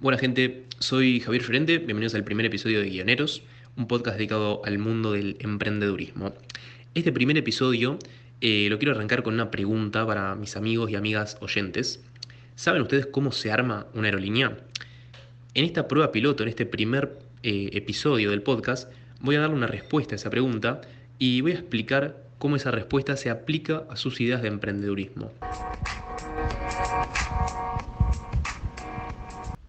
[0.00, 3.42] Buena gente, soy Javier Llorente, bienvenidos al primer episodio de Guioneros,
[3.76, 6.32] un podcast dedicado al mundo del emprendedurismo.
[6.94, 7.98] Este primer episodio
[8.40, 12.02] eh, lo quiero arrancar con una pregunta para mis amigos y amigas oyentes.
[12.54, 14.56] ¿Saben ustedes cómo se arma una aerolínea?
[15.52, 18.90] En esta prueba piloto, en este primer eh, episodio del podcast,
[19.20, 20.80] voy a darle una respuesta a esa pregunta
[21.18, 25.30] y voy a explicar cómo esa respuesta se aplica a sus ideas de emprendedurismo.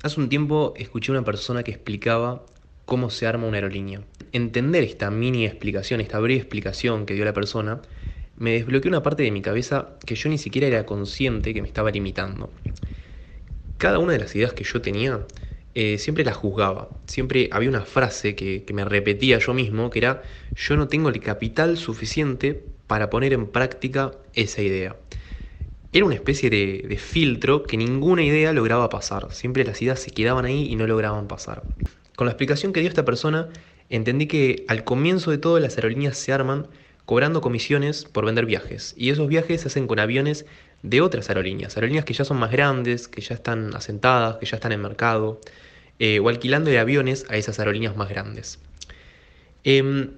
[0.00, 2.44] Hace un tiempo escuché a una persona que explicaba
[2.84, 4.00] cómo se arma una aerolínea.
[4.30, 7.82] Entender esta mini explicación, esta breve explicación que dio la persona,
[8.36, 11.66] me desbloqueó una parte de mi cabeza que yo ni siquiera era consciente que me
[11.66, 12.52] estaba limitando.
[13.76, 15.26] Cada una de las ideas que yo tenía
[15.74, 16.90] eh, siempre las juzgaba.
[17.06, 20.22] Siempre había una frase que, que me repetía yo mismo, que era,
[20.54, 24.94] yo no tengo el capital suficiente para poner en práctica esa idea
[25.92, 29.28] era una especie de, filtro que ninguna idea lograba pasar.
[29.32, 31.62] Siempre las ideas se quedaban ahí y no lograban pasar.
[32.16, 33.48] Con la explicación que dio esta persona,
[33.88, 36.66] entendí que al comienzo de todo las aerolíneas se arman
[37.06, 38.94] cobrando comisiones por vender viajes.
[38.98, 40.44] Y esos viajes se hacen con aviones
[40.82, 41.76] de otras aerolíneas.
[41.76, 45.40] Aerolíneas que ya son más grandes, que ya están asentadas, que ya están en mercado.
[45.98, 48.60] Eh, o alquilando de aviones a esas aerolíneas más grandes.
[49.64, 50.10] Em,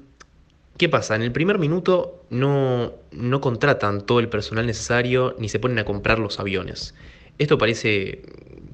[0.80, 1.14] ¿Qué pasa?
[1.14, 5.84] En el primer minuto no, no contratan todo el personal necesario ni se ponen a
[5.84, 6.94] comprar los aviones.
[7.36, 8.22] Esto parece,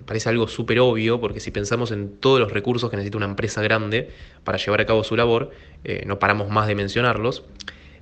[0.04, 3.60] parece algo súper obvio porque si pensamos en todos los recursos que necesita una empresa
[3.60, 4.10] grande
[4.44, 5.50] para llevar a cabo su labor,
[5.82, 7.42] eh, no paramos más de mencionarlos.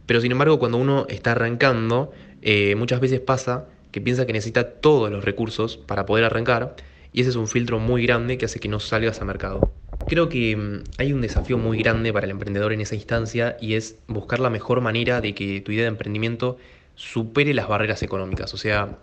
[0.05, 4.73] Pero sin embargo, cuando uno está arrancando, eh, muchas veces pasa que piensa que necesita
[4.83, 6.77] todos los recursos para poder arrancar
[7.11, 9.73] y ese es un filtro muy grande que hace que no salgas a mercado.
[10.07, 13.75] Creo que mm, hay un desafío muy grande para el emprendedor en esa instancia y
[13.75, 16.59] es buscar la mejor manera de que tu idea de emprendimiento
[16.95, 18.53] supere las barreras económicas.
[18.55, 18.99] O sea,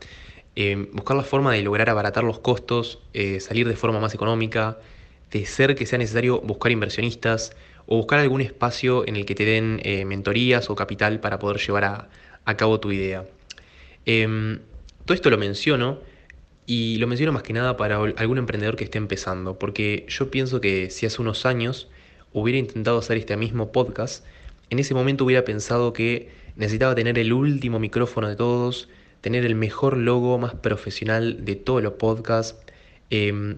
[0.55, 4.79] eh, buscar la forma de lograr abaratar los costos, eh, salir de forma más económica,
[5.31, 7.55] de ser que sea necesario buscar inversionistas
[7.85, 11.59] o buscar algún espacio en el que te den eh, mentorías o capital para poder
[11.59, 12.09] llevar a,
[12.45, 13.25] a cabo tu idea.
[14.05, 14.61] Em,
[15.05, 15.99] todo esto lo menciono
[16.65, 20.61] y lo menciono más que nada para algún emprendedor que esté empezando, porque yo pienso
[20.61, 21.89] que si hace unos años
[22.33, 24.25] hubiera intentado hacer este mismo podcast,
[24.69, 28.89] en ese momento hubiera pensado que necesitaba tener el último micrófono de todos,
[29.21, 32.57] tener el mejor logo más profesional de todos los podcasts,
[33.09, 33.57] em,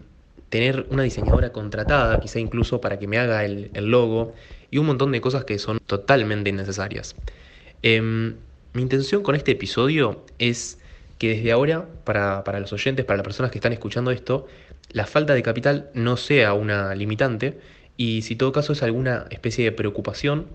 [0.50, 4.34] tener una diseñadora contratada, quizá incluso para que me haga el, logo,
[4.72, 7.16] y un montón de cosas que son totalmente innecesarias.
[7.81, 8.36] Em,
[8.74, 10.80] mi intención con este episodio es
[11.23, 14.45] que desde ahora, para, los oyentes, para las personas que están escuchando esto,
[14.91, 17.61] la falta de capital no sea una limitante
[17.95, 20.47] y si todo caso es alguna especie de preocupación,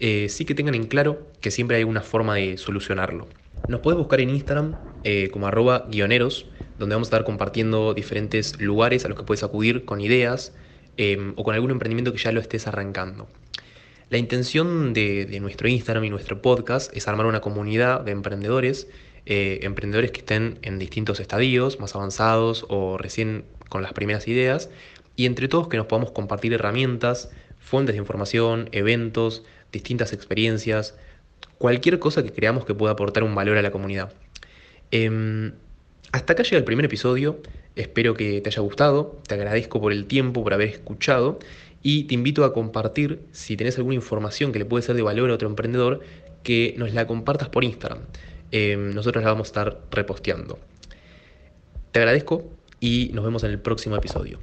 [0.00, 3.28] eh, sí que tengan en claro que siempre hay una forma de solucionarlo.
[3.68, 4.74] Nos puedes buscar en Instagram
[5.04, 6.46] eh, como arroba guioneros,
[6.80, 10.52] donde vamos a estar compartiendo diferentes lugares a los que puedes acudir con ideas
[10.96, 13.28] em, o con algún emprendimiento que ya lo estés arrancando.
[14.10, 18.88] La intención de, de nuestro Instagram y nuestro podcast es armar una comunidad de emprendedores
[19.30, 24.70] eh, emprendedores que estén en distintos estadios, más avanzados o recién con las primeras ideas,
[25.16, 30.96] y entre todos que nos podamos compartir herramientas, fuentes de información, eventos, distintas experiencias,
[31.58, 34.14] cualquier cosa que creamos que pueda aportar un valor a la comunidad.
[34.90, 35.52] Em,
[36.10, 37.42] hasta acá llega el primer episodio,
[37.76, 41.38] espero que te haya gustado, te agradezco por el tiempo, por haber escuchado
[41.82, 45.30] y te invito a compartir, si tenés alguna información que le puede ser de valor
[45.30, 46.00] a otro emprendedor,
[46.42, 47.98] que nos la compartas por Instagram.
[48.50, 50.58] Em, nosotros la vamos a estar reposteando.
[51.92, 52.44] Te agradezco
[52.80, 54.38] y nos vemos en el próximo episodio.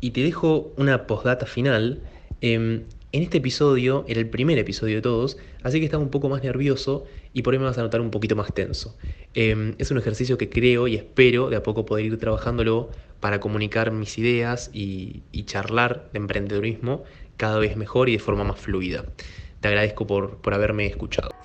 [0.00, 2.02] Y te dejo una postdata final.
[2.40, 6.28] Em, en este episodio era el primer episodio de todos, así que estaba un poco
[6.28, 8.96] más nervioso y por ahí me vas a notar un poquito más tenso.
[9.34, 12.90] Em, es un ejercicio que creo y espero de a poco poder ir trabajándolo
[13.20, 17.04] para comunicar mis ideas y charlar de emprendedurismo
[17.36, 19.04] cada vez mejor y de forma más fluida.
[19.64, 21.43] Te agradezco por, por haberme escuchado.